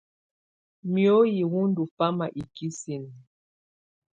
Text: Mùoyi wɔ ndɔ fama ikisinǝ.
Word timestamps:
Mùoyi 0.91 1.41
wɔ 1.51 1.59
ndɔ 1.69 1.83
fama 1.95 2.25
ikisinǝ. 2.41 3.11